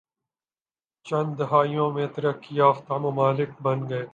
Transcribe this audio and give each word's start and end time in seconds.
چند 1.05 1.29
دہائیوں 1.39 1.89
میں 1.91 2.07
ترقی 2.07 2.55
یافتہ 2.55 2.93
ممالک 2.97 3.49
بن 3.61 3.89
گئے 3.89 4.05